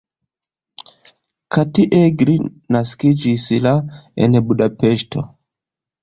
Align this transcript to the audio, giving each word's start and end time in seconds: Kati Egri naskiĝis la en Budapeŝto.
Kati 1.55 1.83
Egri 1.97 2.37
naskiĝis 2.75 3.45
la 3.67 3.73
en 4.27 4.39
Budapeŝto. 4.49 5.23